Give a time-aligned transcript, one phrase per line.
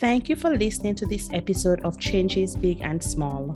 [0.00, 3.54] Thank you for listening to this episode of Changes Big and Small.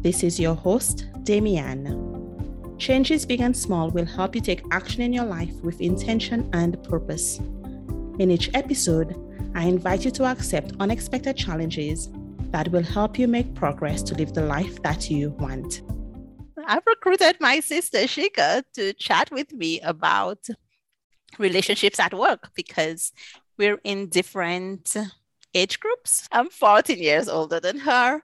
[0.00, 2.78] This is your host, Damian.
[2.78, 6.82] Changes Big and Small will help you take action in your life with intention and
[6.84, 7.36] purpose.
[8.18, 9.14] In each episode,
[9.54, 12.08] I invite you to accept unexpected challenges
[12.50, 15.82] that will help you make progress to live the life that you want.
[16.66, 20.38] I've recruited my sister Shika to chat with me about
[21.38, 23.12] relationships at work because
[23.58, 24.96] we're in different
[25.54, 26.28] age groups.
[26.32, 28.22] I'm 14 years older than her.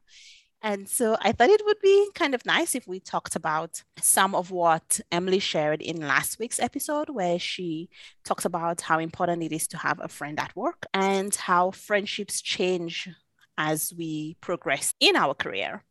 [0.62, 4.34] And so I thought it would be kind of nice if we talked about some
[4.34, 7.89] of what Emily shared in last week's episode, where she
[8.25, 12.43] talks about how important it is to have a friend at work and how friendships
[12.43, 13.09] change
[13.56, 15.83] as we progress in our career.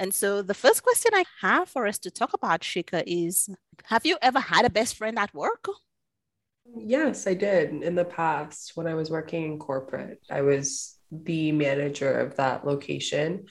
[0.00, 3.48] And so the first question I have for us to talk about, Shika, is
[3.84, 5.66] Have you ever had a best friend at work?
[6.76, 10.20] Yes, I did in the past when I was working in corporate.
[10.30, 13.46] I was the manager of that location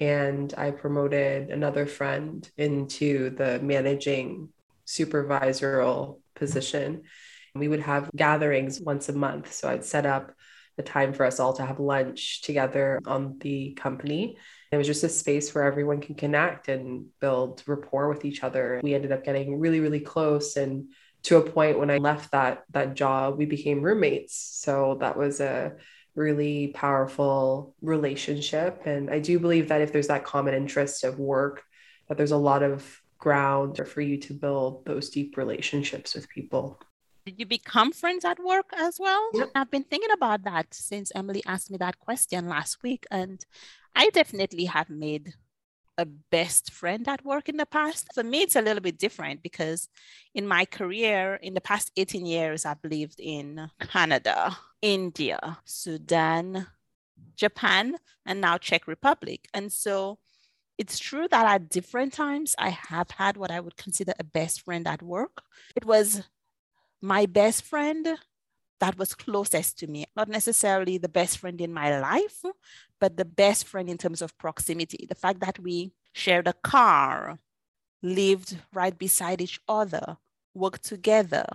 [0.00, 4.48] and I promoted another friend into the managing
[4.86, 7.02] supervisorial position.
[7.54, 9.52] We would have gatherings once a month.
[9.52, 10.32] So I'd set up
[10.76, 14.36] the time for us all to have lunch together on the company.
[14.72, 18.80] It was just a space where everyone can connect and build rapport with each other.
[18.82, 20.88] We ended up getting really, really close and
[21.24, 24.36] to a point when I left that that job, we became roommates.
[24.36, 25.76] So that was a
[26.14, 28.82] really powerful relationship.
[28.86, 31.62] And I do believe that if there's that common interest of work,
[32.08, 36.78] that there's a lot of ground for you to build those deep relationships with people.
[37.24, 39.30] Did you become friends at work as well?
[39.32, 39.50] Yep.
[39.54, 43.06] I've been thinking about that since Emily asked me that question last week.
[43.10, 43.42] And
[43.96, 45.32] I definitely have made
[45.96, 48.08] a best friend at work in the past.
[48.14, 49.88] For me, it's a little bit different because
[50.34, 56.66] in my career, in the past 18 years, I've lived in Canada, India, Sudan,
[57.36, 59.48] Japan, and now Czech Republic.
[59.54, 60.18] And so
[60.78, 64.62] it's true that at different times, I have had what I would consider a best
[64.62, 65.42] friend at work.
[65.76, 66.22] It was
[67.00, 68.18] my best friend
[68.84, 72.44] that was closest to me, not necessarily the best friend in my life,
[73.00, 75.06] but the best friend in terms of proximity.
[75.08, 77.38] The fact that we shared a car,
[78.02, 80.18] lived right beside each other,
[80.52, 81.46] worked together,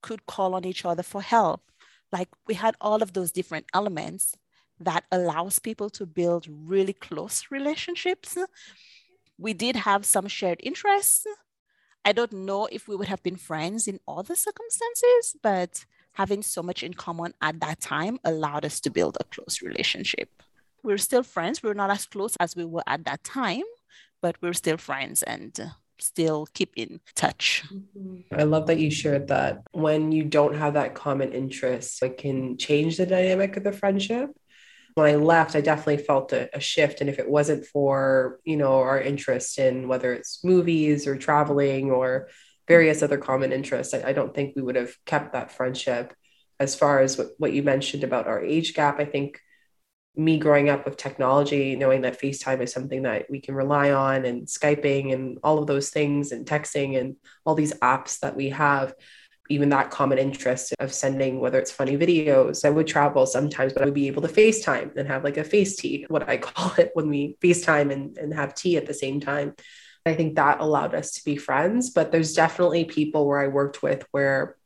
[0.00, 1.60] could call on each other for help.
[2.10, 4.34] Like we had all of those different elements
[4.80, 8.38] that allows people to build really close relationships.
[9.36, 11.26] We did have some shared interests.
[12.06, 16.62] I don't know if we would have been friends in other circumstances, but having so
[16.62, 20.30] much in common at that time allowed us to build a close relationship.
[20.82, 21.62] We're still friends.
[21.62, 23.62] We're not as close as we were at that time,
[24.20, 27.64] but we're still friends and still keep in touch.
[27.72, 28.38] Mm-hmm.
[28.38, 29.62] I love that you shared that.
[29.72, 34.30] When you don't have that common interest, it can change the dynamic of the friendship.
[34.94, 37.00] When I left, I definitely felt a, a shift.
[37.00, 41.90] And if it wasn't for, you know, our interest in whether it's movies or traveling
[41.90, 42.28] or
[42.66, 43.94] various other common interests.
[43.94, 46.14] I, I, don't think we would have kept that friendship.
[46.58, 49.40] As far as what, what you mentioned about our age gap, I think
[50.16, 54.24] me growing up with technology, knowing that FaceTime is something that we can rely on,
[54.24, 58.50] and Skyping and all of those things, and texting and all these apps that we
[58.50, 58.94] have,
[59.50, 62.64] even that common interest of sending, whether it's funny videos.
[62.64, 65.44] I would travel sometimes, but I would be able to FaceTime and have like a
[65.44, 68.94] face tea, what I call it when we FaceTime and, and have tea at the
[68.94, 69.54] same time.
[70.06, 71.90] I think that allowed us to be friends.
[71.90, 74.56] But there's definitely people where I worked with where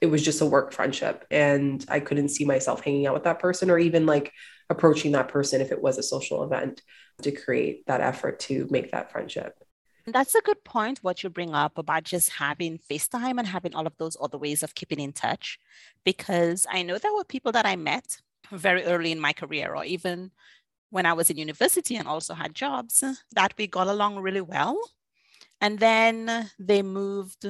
[0.00, 3.40] it was just a work friendship and I couldn't see myself hanging out with that
[3.40, 4.32] person or even like
[4.70, 6.82] approaching that person if it was a social event
[7.22, 9.54] to create that effort to make that friendship.
[10.06, 13.86] That's a good point, what you bring up about just having FaceTime and having all
[13.86, 15.58] of those other ways of keeping in touch.
[16.04, 18.18] Because I know there were people that I met
[18.50, 20.30] very early in my career, or even
[20.90, 24.78] when I was in university and also had jobs that we got along really well.
[25.60, 27.46] And then they moved,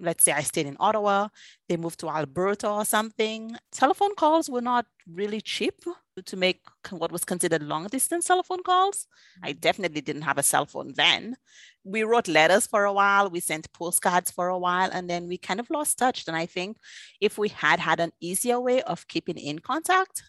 [0.00, 1.28] let's say I stayed in Ottawa,
[1.68, 3.56] they moved to Alberta or something.
[3.72, 5.80] Telephone calls were not really cheap
[6.22, 6.60] to make
[6.90, 9.06] what was considered long distance telephone calls.
[9.42, 9.60] I mm-hmm.
[9.60, 11.36] definitely didn't have a cell phone then.
[11.84, 15.38] We wrote letters for a while, we sent postcards for a while, and then we
[15.38, 16.26] kind of lost touch.
[16.26, 16.78] And I think
[17.20, 20.22] if we had had an easier way of keeping in contact,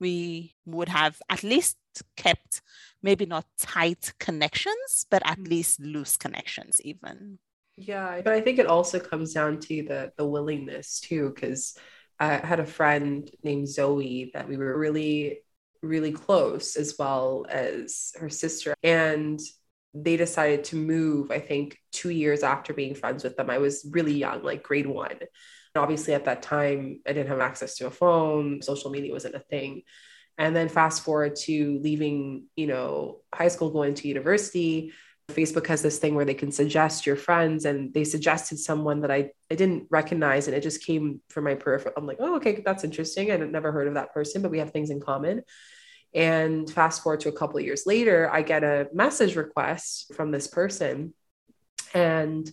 [0.00, 1.76] we would have at least
[2.16, 2.62] kept
[3.02, 5.48] maybe not tight connections, but at mm.
[5.48, 7.38] least loose connections, even.
[7.76, 11.78] Yeah, but I think it also comes down to the the willingness too, because
[12.18, 15.42] I had a friend named Zoe that we were really,
[15.82, 19.38] really close, as well as her sister, and
[19.94, 21.30] they decided to move.
[21.30, 24.86] I think two years after being friends with them, I was really young, like grade
[24.86, 25.18] one.
[25.76, 28.60] Obviously, at that time, I didn't have access to a phone.
[28.62, 29.82] Social media wasn't a thing.
[30.38, 34.92] And then fast forward to leaving, you know, high school, going to university.
[35.32, 39.10] Facebook has this thing where they can suggest your friends, and they suggested someone that
[39.10, 41.94] I, I didn't recognize, and it just came from my peripheral.
[41.96, 43.30] I'm like, oh, okay, that's interesting.
[43.30, 45.42] I'd never heard of that person, but we have things in common.
[46.14, 50.30] And fast forward to a couple of years later, I get a message request from
[50.30, 51.12] this person.
[51.92, 52.50] And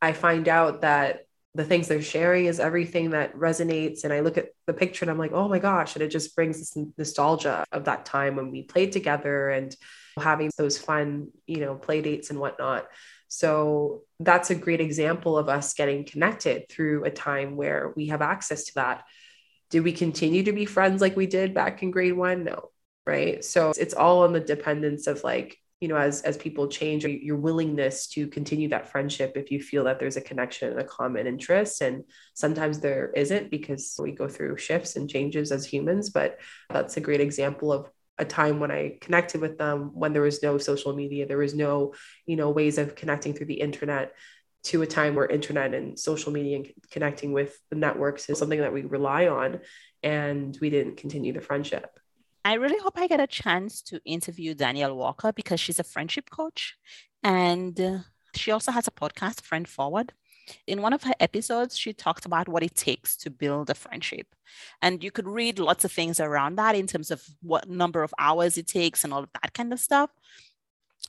[0.00, 4.04] I find out that the things they're sharing is everything that resonates.
[4.04, 5.94] And I look at the picture and I'm like, oh my gosh.
[5.94, 9.74] And it just brings this nostalgia of that time when we played together and
[10.18, 12.86] having those fun, you know, play dates and whatnot.
[13.28, 18.22] So that's a great example of us getting connected through a time where we have
[18.22, 19.04] access to that.
[19.70, 22.44] Did we continue to be friends like we did back in grade one?
[22.44, 22.70] No
[23.06, 27.04] right so it's all on the dependence of like you know as as people change
[27.04, 30.84] your willingness to continue that friendship if you feel that there's a connection and a
[30.98, 36.08] common interest and sometimes there isn't because we go through shifts and changes as humans
[36.08, 36.40] but
[36.70, 40.42] that's a great example of a time when I connected with them when there was
[40.42, 41.94] no social media, there was no,
[42.26, 44.12] you know, ways of connecting through the internet
[44.64, 48.60] to a time where internet and social media and connecting with the networks is something
[48.60, 49.60] that we rely on
[50.02, 51.98] and we didn't continue the friendship.
[52.44, 56.28] I really hope I get a chance to interview Danielle Walker because she's a friendship
[56.30, 56.76] coach.
[57.22, 57.98] And uh,
[58.34, 60.12] she also has a podcast, Friend Forward.
[60.66, 64.26] In one of her episodes, she talked about what it takes to build a friendship.
[64.82, 68.12] And you could read lots of things around that in terms of what number of
[68.18, 70.10] hours it takes and all of that kind of stuff.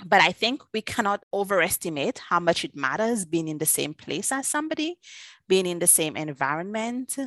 [0.06, 4.32] But I think we cannot overestimate how much it matters being in the same place
[4.32, 5.00] as somebody,
[5.50, 7.18] being in the same environment,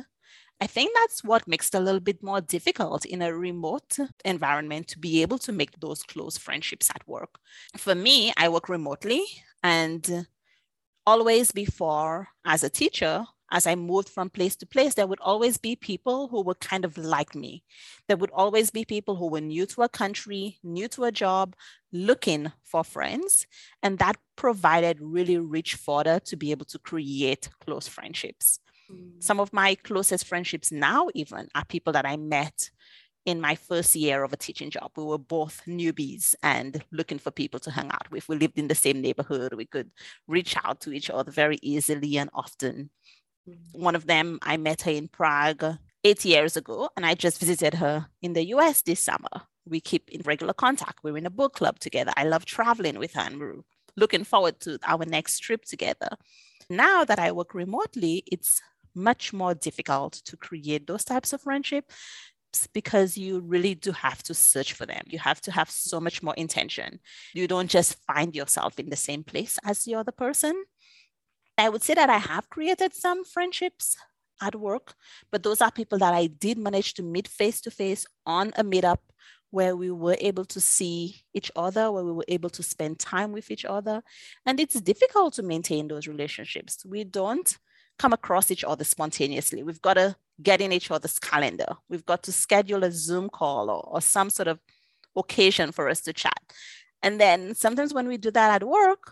[0.61, 4.87] I think that's what makes it a little bit more difficult in a remote environment
[4.89, 7.39] to be able to make those close friendships at work.
[7.77, 9.23] For me, I work remotely
[9.63, 10.27] and
[11.05, 15.57] always before as a teacher, as I moved from place to place, there would always
[15.57, 17.63] be people who were kind of like me.
[18.07, 21.55] There would always be people who were new to a country, new to a job,
[21.91, 23.47] looking for friends.
[23.83, 28.59] And that provided really rich fodder to be able to create close friendships.
[28.91, 29.21] Mm.
[29.23, 32.69] Some of my closest friendships now, even, are people that I met
[33.25, 34.91] in my first year of a teaching job.
[34.95, 38.27] We were both newbies and looking for people to hang out with.
[38.27, 39.53] We lived in the same neighborhood.
[39.53, 39.91] We could
[40.27, 42.89] reach out to each other very easily and often.
[43.47, 43.57] Mm.
[43.73, 47.75] One of them, I met her in Prague eight years ago, and I just visited
[47.75, 49.43] her in the US this summer.
[49.65, 50.99] We keep in regular contact.
[51.03, 52.13] We're in a book club together.
[52.15, 53.61] I love traveling with her, and we're
[53.95, 56.09] looking forward to our next trip together.
[56.69, 58.61] Now that I work remotely, it's
[58.95, 61.93] much more difficult to create those types of friendships
[62.73, 65.03] because you really do have to search for them.
[65.07, 66.99] You have to have so much more intention.
[67.33, 70.63] You don't just find yourself in the same place as the other person.
[71.57, 73.97] I would say that I have created some friendships
[74.41, 74.95] at work,
[75.31, 78.63] but those are people that I did manage to meet face to face on a
[78.63, 78.99] meetup
[79.51, 83.31] where we were able to see each other, where we were able to spend time
[83.31, 84.01] with each other.
[84.45, 86.85] And it's difficult to maintain those relationships.
[86.85, 87.57] We don't
[87.99, 89.61] come across each other spontaneously.
[89.61, 91.75] We've got to get in each other's calendar.
[91.89, 94.59] We've got to schedule a Zoom call or, or some sort of
[95.15, 96.41] occasion for us to chat.
[97.03, 99.11] And then sometimes when we do that at work,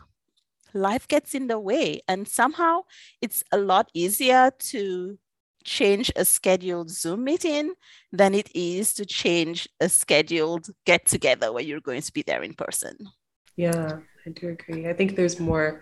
[0.73, 2.01] life gets in the way.
[2.07, 2.81] And somehow
[3.21, 5.19] it's a lot easier to
[5.63, 7.73] change a scheduled Zoom meeting
[8.13, 12.41] than it is to change a scheduled get together where you're going to be there
[12.41, 12.95] in person.
[13.57, 14.87] Yeah, I do agree.
[14.87, 15.81] I think there's more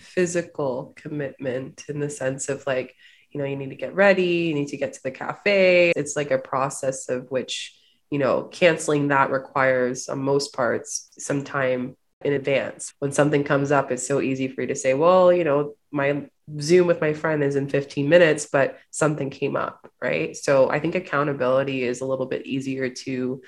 [0.00, 2.94] physical commitment in the sense of like,
[3.30, 5.92] you know, you need to get ready, you need to get to the cafe.
[5.94, 7.76] It's like a process of which,
[8.10, 12.92] you know, canceling that requires on most parts some time in advance.
[12.98, 16.28] When something comes up, it's so easy for you to say, well, you know, my
[16.60, 20.36] Zoom with my friend is in 15 minutes, but something came up, right?
[20.36, 23.42] So I think accountability is a little bit easier to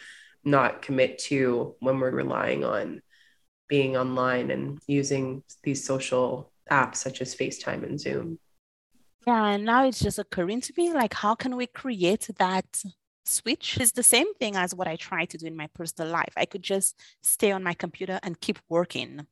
[0.45, 3.03] not commit to when we're relying on
[3.69, 8.39] being online and using these social apps such as FaceTime and Zoom.
[9.27, 12.83] Yeah, and now it's just occurring to me like, how can we create that
[13.25, 13.79] switch?
[13.81, 16.33] It's the same thing as what I try to do in my personal life.
[16.37, 19.27] I could just stay on my computer and keep working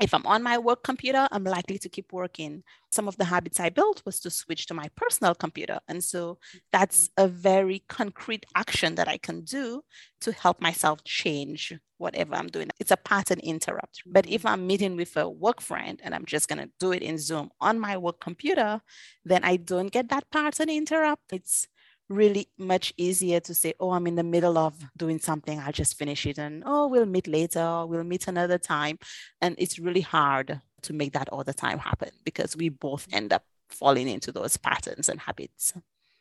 [0.00, 2.64] if I'm on my work computer, I'm likely to keep working.
[2.90, 5.78] Some of the habits I built was to switch to my personal computer.
[5.86, 6.38] And so
[6.72, 7.24] that's mm-hmm.
[7.24, 9.82] a very concrete action that I can do
[10.22, 12.70] to help myself change whatever I'm doing.
[12.80, 14.02] It's a pattern interrupt.
[14.04, 14.48] But if mm-hmm.
[14.48, 17.50] I'm meeting with a work friend and I'm just going to do it in Zoom
[17.60, 18.80] on my work computer,
[19.24, 21.32] then I don't get that pattern interrupt.
[21.32, 21.68] It's
[22.08, 25.96] really much easier to say, oh, I'm in the middle of doing something, I'll just
[25.98, 28.98] finish it and oh, we'll meet later, we'll meet another time.
[29.40, 33.32] And it's really hard to make that all the time happen because we both end
[33.32, 35.72] up falling into those patterns and habits.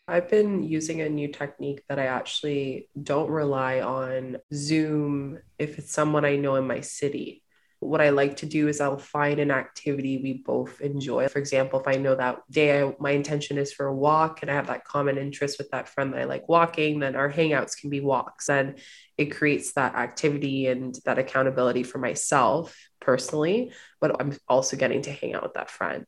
[0.07, 5.93] I've been using a new technique that I actually don't rely on Zoom if it's
[5.93, 7.42] someone I know in my city
[7.85, 11.27] what I like to do is I'll find an activity we both enjoy.
[11.27, 14.51] For example, if I know that day I, my intention is for a walk and
[14.51, 17.79] I have that common interest with that friend that I like walking, then our hangouts
[17.79, 18.49] can be walks.
[18.49, 18.79] And
[19.17, 25.11] it creates that activity and that accountability for myself personally, but I'm also getting to
[25.11, 26.05] hang out with that friend.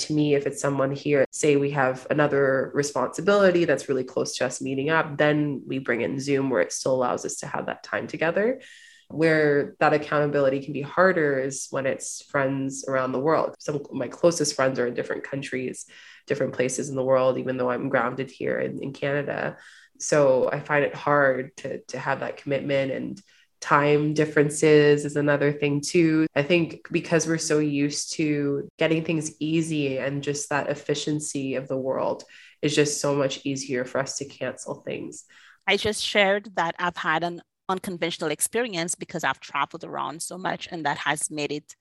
[0.00, 4.46] To me, if it's someone here, say we have another responsibility that's really close to
[4.46, 7.66] us meeting up, then we bring in Zoom where it still allows us to have
[7.66, 8.60] that time together
[9.08, 13.54] where that accountability can be harder is when it's friends around the world.
[13.58, 15.86] Some of my closest friends are in different countries,
[16.26, 19.56] different places in the world, even though I'm grounded here in, in Canada.
[20.00, 23.22] So I find it hard to, to have that commitment and
[23.60, 26.26] time differences is another thing too.
[26.34, 31.66] I think because we're so used to getting things easy and just that efficiency of
[31.68, 32.24] the world
[32.62, 35.24] is just so much easier for us to cancel things.
[35.66, 40.68] I just shared that I've had an unconventional experience because I've traveled around so much
[40.70, 41.76] and that has made it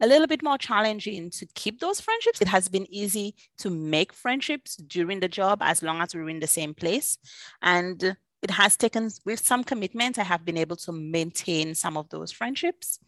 [0.00, 2.40] a little bit more challenging to keep those friendships.
[2.40, 6.40] It has been easy to make friendships during the job as long as we're in
[6.40, 7.18] the same place.
[7.62, 12.08] And it has taken, with some commitment, I have been able to maintain some of
[12.10, 13.00] those friendships.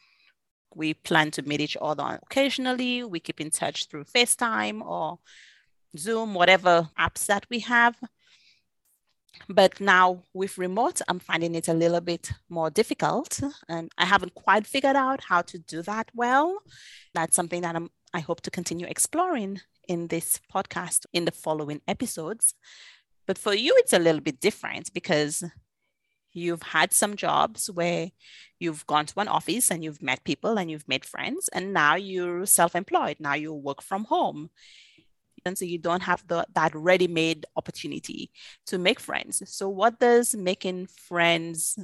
[0.75, 3.05] We plan to meet each other occasionally.
[3.05, 5.21] We keep in touch through FaceTime or
[5.97, 7.97] Zoom, whatever apps that we have.
[9.49, 13.41] But now with remote, I'm finding it a little bit more difficult.
[13.69, 16.59] And I haven't quite figured out how to do that well.
[17.15, 21.81] That's something that I'm, I hope to continue exploring in this podcast in the following
[21.89, 22.55] episodes.
[23.27, 25.45] But for you, it's a little bit different because
[26.33, 28.11] you've had some jobs where
[28.59, 31.95] you've gone to an office and you've met people and you've made friends, and now
[31.95, 33.17] you're self employed.
[33.19, 34.51] Now you work from home
[35.44, 38.30] and so you don't have the, that ready-made opportunity
[38.66, 39.42] to make friends.
[39.47, 41.78] So what does making friends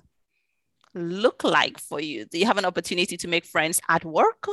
[0.95, 2.25] look like for you?
[2.25, 4.47] Do you have an opportunity to make friends at work?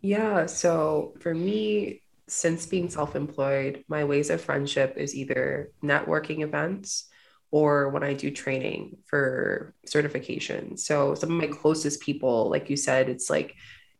[0.00, 7.08] Yeah so for me since being self-employed my ways of friendship is either networking events
[7.50, 10.76] or when I do training for certification.
[10.76, 13.54] So some of my closest people, like you said, it's like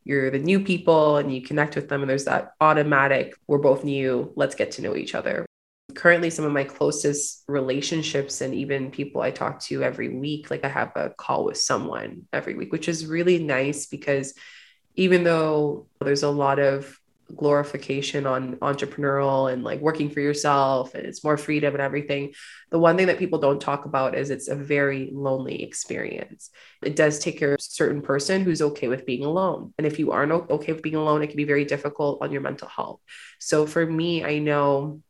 [0.05, 3.83] you're the new people and you connect with them and there's that automatic we're both
[3.83, 5.45] new let's get to know each other.
[5.93, 10.65] Currently some of my closest relationships and even people i talk to every week like
[10.65, 14.33] i have a call with someone every week which is really nice because
[14.95, 16.99] even though there's a lot of
[17.33, 22.33] glorification on entrepreneurial and like working for yourself and it's more freedom and everything.
[22.69, 26.51] The one thing that people don't talk about is it's a very lonely experience.
[26.83, 29.73] It does take care of a certain person who's okay with being alone.
[29.77, 32.41] And if you aren't okay with being alone, it can be very difficult on your
[32.41, 33.01] mental health.
[33.39, 35.01] So for me, I know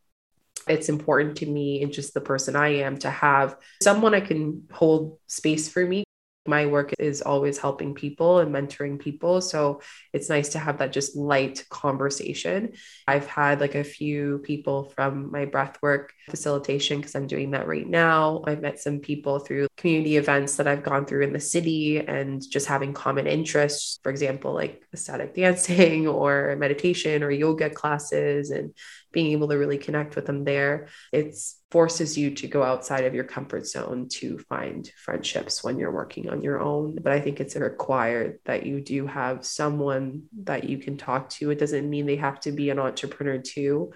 [0.67, 4.63] it's important to me and just the person I am to have someone I can
[4.71, 6.04] hold space for me
[6.45, 9.41] my work is always helping people and mentoring people.
[9.41, 9.81] So
[10.13, 12.73] it's nice to have that just light conversation.
[13.07, 17.87] I've had like a few people from my breathwork facilitation because I'm doing that right
[17.87, 18.43] now.
[18.45, 22.41] I've met some people through community events that I've gone through in the city and
[22.47, 28.73] just having common interests, for example, like ecstatic dancing or meditation or yoga classes and
[29.15, 30.89] being able to really connect with them there.
[31.11, 31.35] It
[31.71, 36.29] forces you to go outside of your comfort zone to find friendships when you're working
[36.29, 36.99] on your own.
[37.01, 41.49] But I think it's required that you do have someone that you can talk to.
[41.49, 43.91] It doesn't mean they have to be an entrepreneur too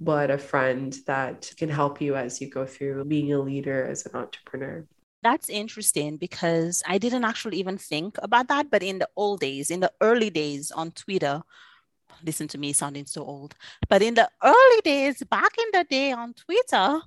[0.00, 4.04] but a friend that can help you as you go through being a leader as
[4.04, 4.84] an entrepreneur.
[5.22, 8.70] That's interesting because I didn't actually even think about that.
[8.70, 11.42] But in the old days, in the early days on Twitter,
[12.24, 13.54] listen to me sounding so old.
[13.88, 17.00] But in the early days, back in the day on Twitter,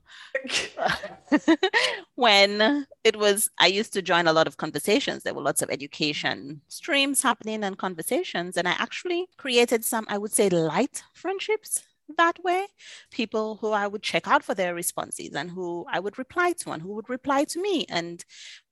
[2.16, 5.24] when it was, I used to join a lot of conversations.
[5.24, 8.58] There were lots of education streams happening and conversations.
[8.58, 11.84] And I actually created some, I would say, light friendships
[12.18, 12.68] that way.
[13.12, 16.72] People who i would check out for their responses and who i would reply to
[16.72, 17.86] and who would reply to me.
[17.90, 18.24] And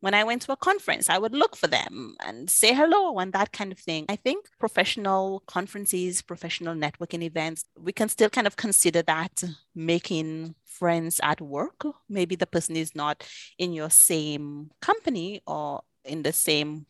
[0.02, 3.34] when i went to a conference i would look for them and say hello and
[3.34, 4.06] that kind of thing.
[4.10, 9.44] I think professional conferences professional networking events we can still kind of consider that
[9.76, 11.86] making friends at work.
[12.10, 16.88] Maybe the person is not in your same company or in the same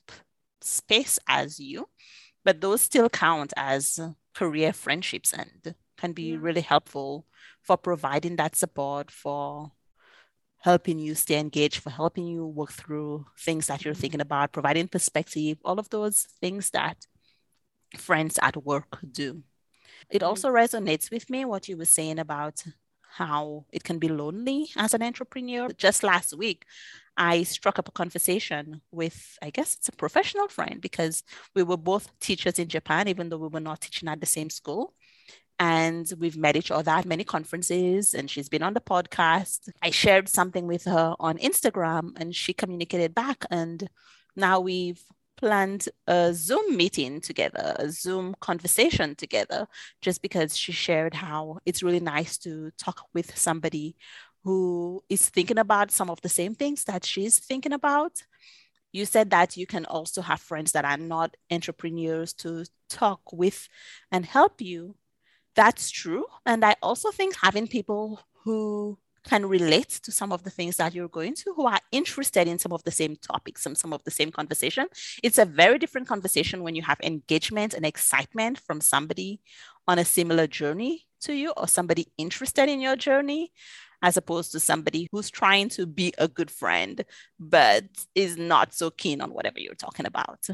[0.61, 1.87] space as you
[2.45, 3.99] but those still count as
[4.33, 6.37] career friendships and can be yeah.
[6.39, 7.25] really helpful
[7.61, 9.71] for providing that support, for
[10.59, 14.33] helping you stay engaged, for helping you work through things that you're thinking mm-hmm.
[14.33, 16.97] about, providing perspective, all of those things that
[17.97, 19.43] friends at work do.
[20.09, 20.27] It mm-hmm.
[20.27, 22.63] also resonates with me what you were saying about
[23.17, 25.69] how it can be lonely as an entrepreneur.
[25.77, 26.65] Just last week,
[27.15, 31.23] I struck up a conversation with, I guess it's a professional friend because
[31.55, 34.49] we were both teachers in Japan, even though we were not teaching at the same
[34.49, 34.95] school.
[35.59, 39.69] And we've met each other at many conferences, and she's been on the podcast.
[39.81, 43.45] I shared something with her on Instagram, and she communicated back.
[43.49, 43.87] And
[44.35, 45.01] now we've
[45.37, 49.67] planned a Zoom meeting together, a Zoom conversation together,
[50.01, 53.95] just because she shared how it's really nice to talk with somebody
[54.43, 58.23] who is thinking about some of the same things that she's thinking about.
[58.91, 63.67] You said that you can also have friends that are not entrepreneurs to talk with
[64.11, 64.95] and help you.
[65.55, 66.25] That's true.
[66.45, 70.93] And I also think having people who can relate to some of the things that
[70.93, 74.03] you're going to, who are interested in some of the same topics and some of
[74.03, 74.85] the same conversation.
[75.23, 79.39] It's a very different conversation when you have engagement and excitement from somebody
[79.87, 83.51] on a similar journey to you or somebody interested in your journey
[84.01, 87.05] as opposed to somebody who's trying to be a good friend
[87.39, 90.45] but is not so keen on whatever you're talking about.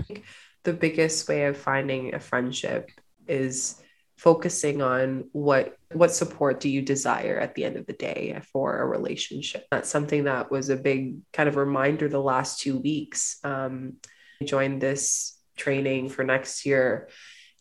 [0.63, 2.91] The biggest way of finding a friendship
[3.27, 3.81] is
[4.19, 8.79] focusing on what what support do you desire at the end of the day for
[8.79, 9.65] a relationship?
[9.71, 13.39] That's something that was a big kind of reminder the last two weeks.
[13.43, 13.93] Um,
[14.41, 17.09] i joined this training for next year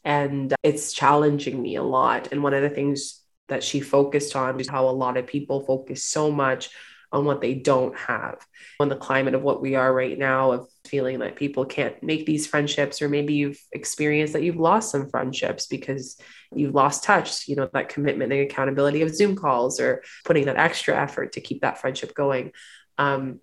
[0.05, 2.29] and it's challenging me a lot.
[2.33, 5.65] And one of the things that she focused on is how a lot of people
[5.65, 6.71] focus so much
[7.11, 8.45] on what they don't have.
[8.81, 12.27] On the climate of what we are right now, of feeling that people can't make
[12.27, 16.21] these friendships, or maybe you've experienced that you've lost some friendships because
[16.55, 20.57] you've lost touch, you know, that commitment and accountability of Zoom calls or putting that
[20.57, 22.53] extra effort to keep that friendship going.
[22.99, 23.41] Um,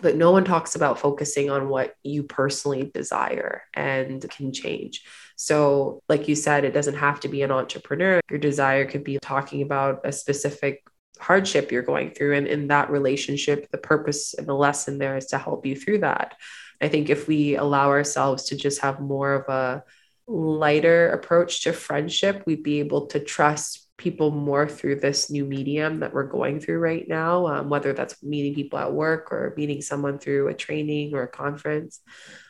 [0.00, 5.04] but no one talks about focusing on what you personally desire and can change.
[5.36, 8.20] So, like you said, it doesn't have to be an entrepreneur.
[8.30, 10.84] Your desire could be talking about a specific
[11.18, 15.26] hardship you're going through and in that relationship the purpose and the lesson there is
[15.26, 16.34] to help you through that.
[16.80, 19.84] I think if we allow ourselves to just have more of a
[20.28, 26.00] lighter approach to friendship we'd be able to trust people more through this new medium
[26.00, 29.80] that we're going through right now um, whether that's meeting people at work or meeting
[29.80, 32.00] someone through a training or a conference.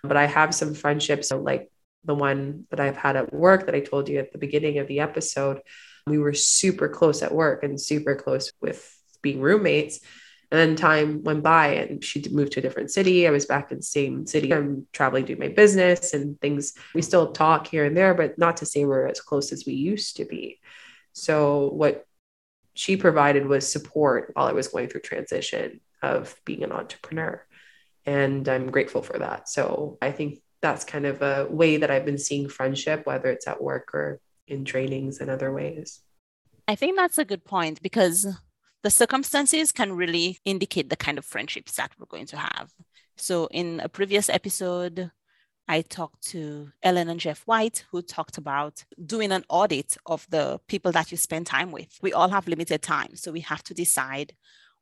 [0.03, 1.71] But i have some friendships like
[2.05, 4.89] the one that i've had at work that i told you at the beginning of
[4.89, 5.61] the episode
[6.11, 10.01] we were super close at work and super close with being roommates.
[10.51, 13.27] And then time went by and she moved to a different city.
[13.29, 14.53] I was back in the same city.
[14.55, 16.73] I'm traveling doing my business and things.
[16.95, 19.75] We still talk here and there, but not to say we're as close as we
[19.75, 20.61] used to be.
[21.13, 22.07] So what
[22.73, 27.45] she provided was support while I was going through transition of being an entrepreneur.
[28.07, 29.49] And I'm grateful for that.
[29.51, 33.47] So I think that's kind of a way that I've been seeing friendship, whether it's
[33.47, 36.01] at work or in trainings and other ways.
[36.67, 38.27] I think that's a good point because
[38.83, 42.73] the circumstances can really indicate the kind of friendships that we're going to have.
[43.17, 45.11] So, in a previous episode,
[45.67, 50.61] I talked to Ellen and Jeff White, who talked about doing an audit of the
[50.67, 51.99] people that you spend time with.
[52.01, 54.35] We all have limited time, so we have to decide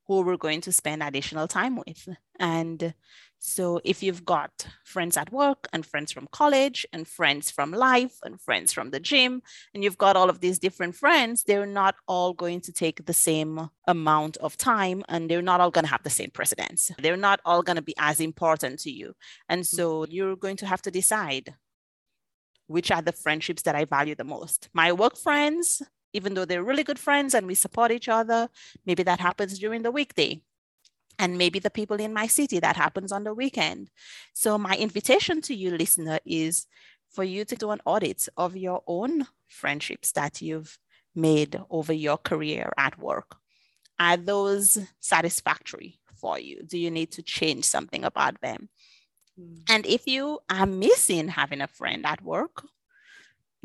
[0.06, 2.08] who we're going to spend additional time with.
[2.38, 2.94] And
[3.38, 8.16] so if you've got friends at work and friends from college and friends from life
[8.24, 9.42] and friends from the gym,
[9.74, 13.12] and you've got all of these different friends, they're not all going to take the
[13.12, 16.90] same amount of time and they're not all going to have the same precedence.
[16.98, 19.14] They're not all going to be as important to you.
[19.48, 20.12] And so mm-hmm.
[20.12, 21.54] you're going to have to decide
[22.68, 24.68] which are the friendships that I value the most.
[24.72, 28.48] My work friends, even though they're really good friends and we support each other,
[28.84, 30.40] maybe that happens during the weekday.
[31.18, 33.90] And maybe the people in my city that happens on the weekend.
[34.34, 36.66] So, my invitation to you, listener, is
[37.10, 40.78] for you to do an audit of your own friendships that you've
[41.14, 43.36] made over your career at work.
[43.98, 46.62] Are those satisfactory for you?
[46.66, 48.68] Do you need to change something about them?
[49.40, 49.62] Mm.
[49.70, 52.66] And if you are missing having a friend at work,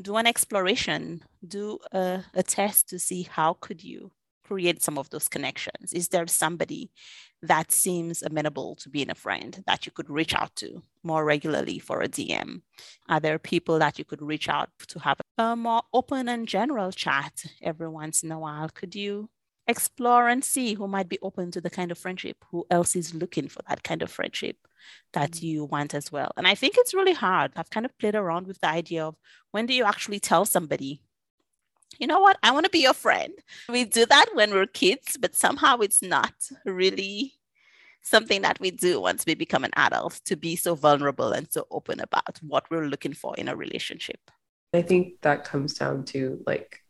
[0.01, 4.11] do an exploration, do a, a test to see how could you
[4.51, 5.93] create some of those connections.
[5.93, 6.91] Is there somebody
[7.41, 11.79] that seems amenable to being a friend that you could reach out to more regularly
[11.79, 12.61] for a DM?
[13.07, 16.91] Are there people that you could reach out to have a more open and general
[16.91, 18.67] chat every once in a while?
[18.67, 19.29] Could you
[19.67, 23.13] explore and see who might be open to the kind of friendship, who else is
[23.13, 24.57] looking for that kind of friendship
[25.13, 25.45] that mm-hmm.
[25.45, 26.31] you want as well.
[26.35, 27.53] And I think it's really hard.
[27.55, 29.15] I've kind of played around with the idea of
[29.51, 31.01] when do you actually tell somebody,
[31.99, 33.33] you know what, I want to be your friend.
[33.69, 36.33] We do that when we're kids, but somehow it's not
[36.65, 37.33] really
[38.01, 41.67] something that we do once we become an adult to be so vulnerable and so
[41.69, 44.19] open about what we're looking for in a relationship.
[44.73, 46.81] I think that comes down to like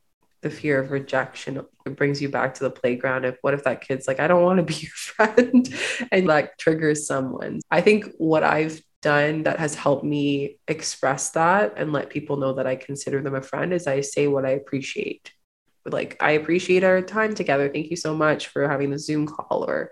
[0.41, 3.81] the fear of rejection it brings you back to the playground of what if that
[3.81, 5.73] kid's like i don't want to be your friend
[6.11, 11.73] and like triggers someone i think what i've done that has helped me express that
[11.77, 14.51] and let people know that i consider them a friend is i say what i
[14.51, 15.31] appreciate
[15.85, 19.65] like i appreciate our time together thank you so much for having the zoom call
[19.67, 19.91] or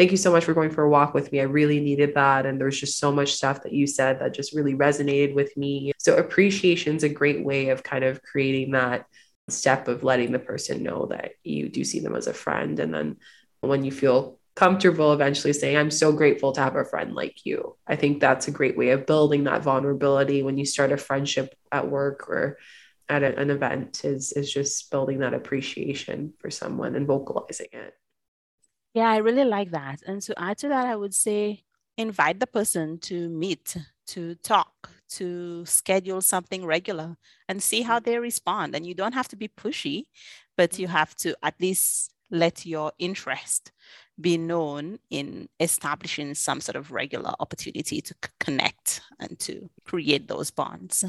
[0.00, 1.40] thank you so much for going for a walk with me.
[1.40, 2.46] I really needed that.
[2.46, 5.92] And there's just so much stuff that you said that just really resonated with me.
[5.98, 9.04] So appreciation is a great way of kind of creating that
[9.50, 12.80] step of letting the person know that you do see them as a friend.
[12.80, 13.16] And then
[13.60, 17.76] when you feel comfortable eventually saying, I'm so grateful to have a friend like you.
[17.86, 21.54] I think that's a great way of building that vulnerability when you start a friendship
[21.72, 22.58] at work or
[23.08, 27.94] at an event is is just building that appreciation for someone and vocalizing it.
[28.92, 30.02] Yeah, I really like that.
[30.06, 31.64] And to add to that, I would say
[31.96, 37.16] invite the person to meet, to talk, to schedule something regular
[37.48, 38.10] and see how mm-hmm.
[38.10, 38.74] they respond.
[38.74, 40.04] And you don't have to be pushy,
[40.58, 43.72] but you have to at least let your interest
[44.20, 50.50] be known in establishing some sort of regular opportunity to connect and to create those
[50.50, 51.04] bonds.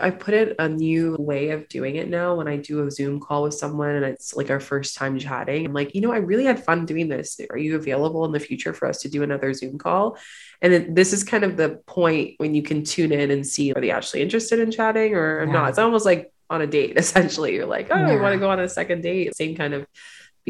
[0.00, 3.20] I put it a new way of doing it now when I do a Zoom
[3.20, 5.66] call with someone and it's like our first time chatting.
[5.66, 7.38] I'm like, you know, I really had fun doing this.
[7.50, 10.16] Are you available in the future for us to do another Zoom call?
[10.62, 13.72] And it, this is kind of the point when you can tune in and see
[13.72, 15.52] are they actually interested in chatting or yeah.
[15.52, 15.68] not.
[15.70, 17.54] It's almost like on a date, essentially.
[17.54, 18.12] You're like, oh, yeah.
[18.12, 19.36] you want to go on a second date?
[19.36, 19.86] Same kind of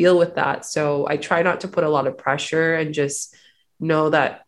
[0.01, 0.65] feel with that.
[0.65, 3.35] So I try not to put a lot of pressure and just
[3.79, 4.47] know that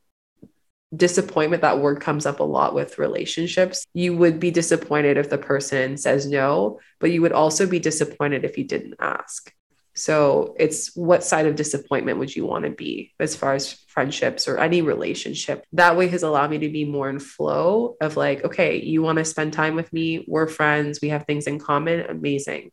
[0.97, 3.85] disappointment that word comes up a lot with relationships.
[3.93, 8.45] You would be disappointed if the person says no but you would also be disappointed
[8.45, 9.53] if you didn't ask.
[9.95, 14.49] So it's what side of disappointment would you want to be as far as friendships
[14.49, 15.67] or any relationship?
[15.75, 19.19] That way has allowed me to be more in flow of like okay you want
[19.19, 20.25] to spend time with me?
[20.27, 21.01] We're friends.
[21.03, 22.01] We have things in common?
[22.09, 22.71] Amazing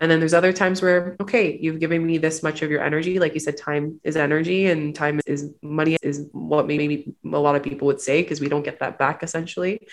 [0.00, 3.18] and then there's other times where, okay, you've given me this much of your energy.
[3.18, 7.56] Like you said, time is energy and time is money, is what maybe a lot
[7.56, 9.86] of people would say because we don't get that back essentially.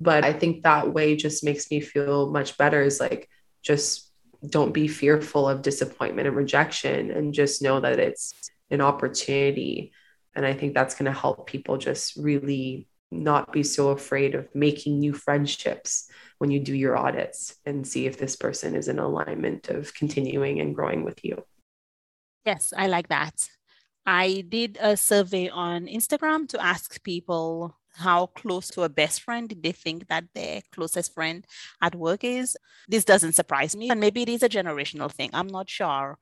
[0.00, 3.28] But I think that way just makes me feel much better is like,
[3.62, 4.10] just
[4.48, 8.34] don't be fearful of disappointment and rejection and just know that it's
[8.70, 9.92] an opportunity.
[10.34, 14.48] And I think that's going to help people just really not be so afraid of
[14.54, 16.08] making new friendships
[16.40, 20.58] when you do your audits and see if this person is in alignment of continuing
[20.58, 21.44] and growing with you.
[22.46, 23.34] Yes, I like that.
[24.06, 29.54] I did a survey on Instagram to ask people how close to a best friend
[29.62, 31.44] they think that their closest friend
[31.82, 32.56] at work is.
[32.88, 33.90] This doesn't surprise me.
[33.90, 35.28] And maybe it is a generational thing.
[35.34, 36.16] I'm not sure.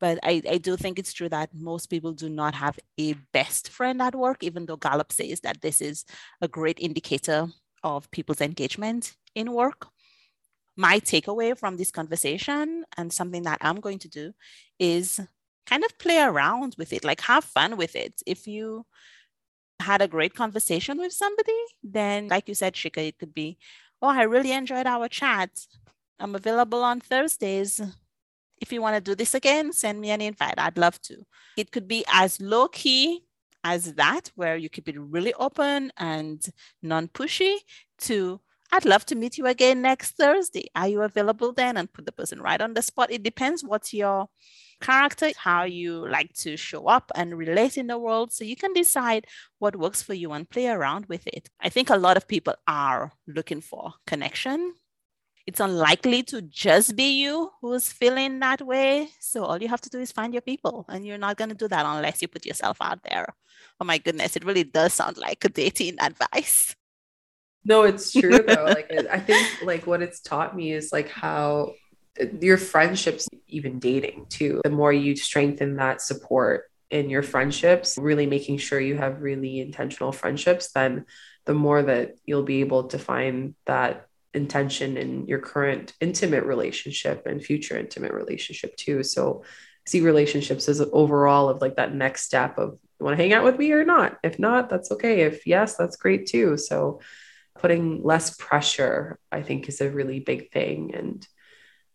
[0.00, 3.68] But I, I do think it's true that most people do not have a best
[3.68, 6.06] friend at work, even though Gallup says that this is
[6.40, 7.48] a great indicator
[7.84, 9.88] of people's engagement in work.
[10.76, 14.32] My takeaway from this conversation and something that I'm going to do
[14.78, 15.20] is
[15.66, 18.14] kind of play around with it, like have fun with it.
[18.26, 18.86] If you
[19.80, 23.58] had a great conversation with somebody, then, like you said, Shika, it could be,
[24.02, 25.50] oh, I really enjoyed our chat.
[26.18, 27.80] I'm available on Thursdays.
[28.60, 30.58] If you want to do this again, send me an invite.
[30.58, 31.24] I'd love to.
[31.56, 33.24] It could be as low key
[33.62, 36.44] as that, where you keep it really open and
[36.82, 37.56] non pushy,
[37.98, 40.68] to I'd love to meet you again next Thursday.
[40.74, 41.76] Are you available then?
[41.76, 43.10] And put the person right on the spot.
[43.10, 44.28] It depends what's your
[44.80, 48.32] character, how you like to show up and relate in the world.
[48.32, 49.26] So you can decide
[49.58, 51.48] what works for you and play around with it.
[51.60, 54.74] I think a lot of people are looking for connection.
[55.46, 59.08] It's unlikely to just be you who's feeling that way.
[59.18, 61.54] So all you have to do is find your people, and you're not going to
[61.54, 63.34] do that unless you put yourself out there.
[63.80, 66.76] Oh my goodness, it really does sound like dating advice.
[67.68, 68.64] No, it's true though.
[68.68, 71.74] like I think like what it's taught me is like how
[72.20, 77.98] uh, your friendships, even dating too, the more you strengthen that support in your friendships,
[78.00, 81.04] really making sure you have really intentional friendships, then
[81.44, 87.26] the more that you'll be able to find that intention in your current intimate relationship
[87.26, 89.02] and future intimate relationship too.
[89.02, 89.44] So
[89.86, 93.44] see relationships as overall of like that next step of you want to hang out
[93.44, 94.18] with me or not.
[94.22, 95.20] If not, that's okay.
[95.22, 96.56] If yes, that's great too.
[96.56, 97.00] So
[97.58, 100.94] putting less pressure, I think, is a really big thing.
[100.94, 101.26] And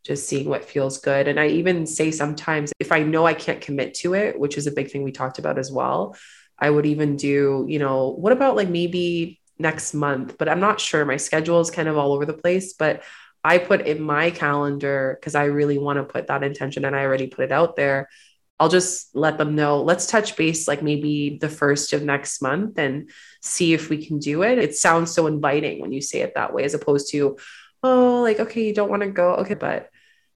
[0.03, 1.27] just seeing what feels good.
[1.27, 4.67] And I even say sometimes if I know I can't commit to it, which is
[4.67, 6.15] a big thing we talked about as well,
[6.59, 10.35] I would even do, you know, what about like maybe next month?
[10.37, 11.05] But I'm not sure.
[11.05, 12.73] My schedule is kind of all over the place.
[12.73, 13.03] But
[13.43, 17.03] I put in my calendar because I really want to put that intention and I
[17.03, 18.09] already put it out there.
[18.59, 22.77] I'll just let them know, let's touch base like maybe the first of next month
[22.77, 23.09] and
[23.41, 24.57] see if we can do it.
[24.57, 27.37] It sounds so inviting when you say it that way, as opposed to,
[27.81, 29.35] oh, like, okay, you don't want to go.
[29.35, 29.55] Okay.
[29.55, 29.89] But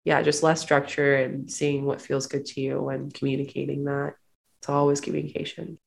[0.04, 4.16] yeah, just less structure and seeing what feels good to you and communicating that.
[4.60, 5.78] It's always communication.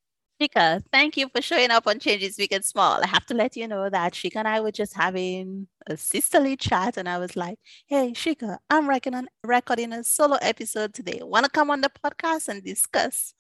[0.41, 3.03] Shika, thank you for showing up on Changes Big and Small.
[3.03, 6.57] I have to let you know that Shika and I were just having a sisterly
[6.57, 11.21] chat, and I was like, "Hey, Shika, I'm recording recording a solo episode today.
[11.23, 13.35] Want to come on the podcast and discuss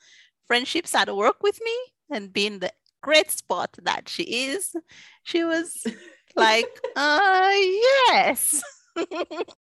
[0.46, 1.76] friendships at work with me
[2.10, 2.70] and being the
[3.02, 4.74] great spot that she is?"
[5.22, 5.82] She was
[6.36, 8.62] like, "Uh, yes."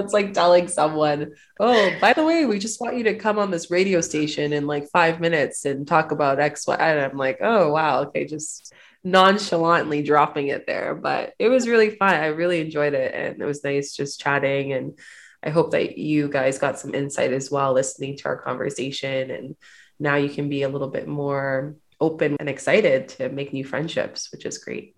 [0.00, 3.50] That's like telling someone, oh, by the way, we just want you to come on
[3.50, 6.76] this radio station in like five minutes and talk about X, Y.
[6.76, 8.02] And I'm like, oh, wow.
[8.02, 8.24] Okay.
[8.26, 8.72] Just
[9.04, 10.94] nonchalantly dropping it there.
[10.94, 12.14] But it was really fun.
[12.14, 13.14] I really enjoyed it.
[13.14, 14.72] And it was nice just chatting.
[14.72, 14.98] And
[15.42, 19.30] I hope that you guys got some insight as well, listening to our conversation.
[19.30, 19.56] And
[20.00, 24.32] now you can be a little bit more open and excited to make new friendships,
[24.32, 24.96] which is great.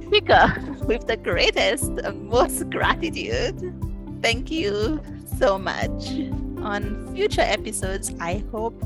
[0.00, 3.85] Shika, with the greatest, and most gratitude
[4.22, 5.00] Thank you
[5.38, 6.08] so much.
[6.58, 8.82] On future episodes, I hope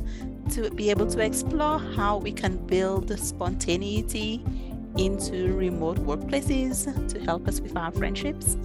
[0.51, 4.45] to be able to explore how we can build spontaneity
[4.99, 8.57] into remote workplaces to help us with our friendships.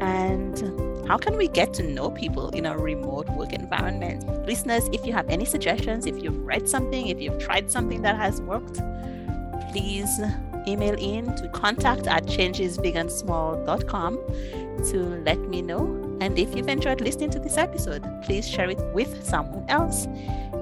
[0.00, 4.24] And how can we get to know people in a remote work environment?
[4.46, 8.16] Listeners if you have any suggestions if you've read something if you've tried something that
[8.16, 8.80] has worked
[9.70, 10.20] please
[10.68, 14.18] email in to contact at changesbigandsmall.com
[14.90, 18.78] to let me know and if you've enjoyed listening to this episode, please share it
[18.94, 20.06] with someone else.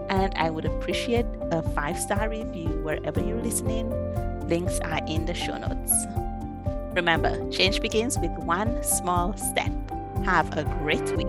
[0.08, 3.90] And I would appreciate a five star review wherever you're listening.
[4.48, 5.92] Links are in the show notes.
[6.96, 9.70] Remember, change begins with one small step.
[10.24, 11.26] Have a great week.